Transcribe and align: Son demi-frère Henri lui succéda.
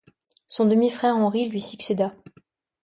Son 0.47 0.65
demi-frère 0.65 1.15
Henri 1.15 1.47
lui 1.47 1.61
succéda. 1.61 2.15